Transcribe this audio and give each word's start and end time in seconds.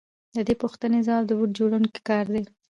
د 0.35 0.37
دې 0.47 0.55
پوښتنې 0.61 0.99
ځواب 1.07 1.23
د 1.27 1.31
بوټ 1.37 1.49
جوړونکي 1.59 1.99
کار 2.09 2.25
دی 2.33 2.43